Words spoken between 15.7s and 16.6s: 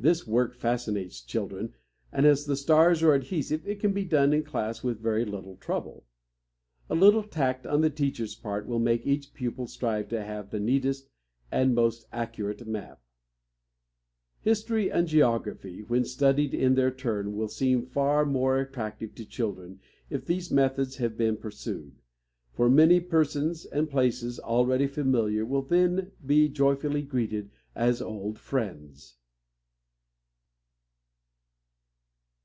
when studied